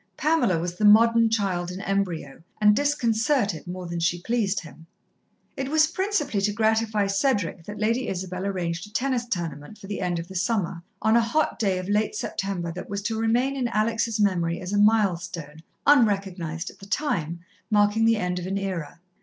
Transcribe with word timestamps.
Pamela 0.17 0.57
was 0.57 0.77
the 0.79 0.83
modern 0.83 1.29
child 1.29 1.69
in 1.69 1.79
embryo, 1.81 2.41
and 2.59 2.75
disconcerted 2.75 3.67
more 3.67 3.85
than 3.85 3.99
she 3.99 4.19
pleased 4.19 4.61
him. 4.61 4.87
It 5.55 5.69
was 5.69 5.85
principally 5.85 6.41
to 6.41 6.51
gratify 6.51 7.05
Cedric 7.05 7.65
that 7.65 7.77
Lady 7.77 8.07
Isabel 8.07 8.47
arranged 8.47 8.87
a 8.87 8.91
tennis 8.91 9.27
tournament 9.27 9.77
for 9.77 9.85
the 9.85 10.01
end 10.01 10.17
of 10.17 10.27
the 10.27 10.33
summer, 10.33 10.81
on 11.03 11.15
a 11.15 11.21
hot 11.21 11.59
day 11.59 11.77
of 11.77 11.87
late 11.87 12.15
September 12.15 12.71
that 12.71 12.89
was 12.89 13.03
to 13.03 13.19
remain 13.19 13.55
in 13.55 13.67
Alex' 13.67 14.19
memory 14.19 14.59
as 14.59 14.73
a 14.73 14.79
milestone, 14.79 15.59
unrecognized 15.85 16.71
at 16.71 16.79
the 16.79 16.87
time, 16.87 17.41
marking 17.69 18.05
the 18.05 18.17
end 18.17 18.39
of 18.39 18.47
an 18.47 18.57
era. 18.57 18.99